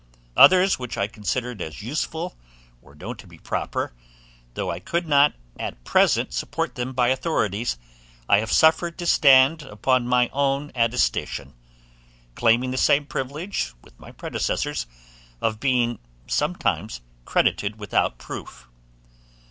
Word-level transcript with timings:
Others, 0.35 0.79
which 0.79 0.97
I 0.97 1.05
considered 1.05 1.61
as 1.61 1.83
useful, 1.83 2.35
or 2.81 2.95
know 2.95 3.13
to 3.13 3.27
be 3.27 3.37
proper, 3.37 3.93
though 4.55 4.71
I 4.71 4.79
could 4.79 5.05
not 5.07 5.33
at 5.59 5.83
present 5.83 6.33
support 6.33 6.73
them 6.73 6.93
by 6.93 7.09
authorities, 7.09 7.77
I 8.27 8.39
have 8.39 8.51
suffered 8.51 8.97
to 8.97 9.05
stand 9.05 9.61
upon 9.61 10.07
my 10.07 10.31
own 10.33 10.71
attestation, 10.73 11.53
claiming 12.33 12.71
the 12.71 12.77
same 12.77 13.05
privilege 13.05 13.75
with 13.83 13.99
my 13.99 14.11
predecessors 14.11 14.87
of 15.39 15.59
being 15.59 15.99
sometimes 16.25 17.01
credited 17.25 17.77
without 17.79 18.17
proof. 18.17 18.67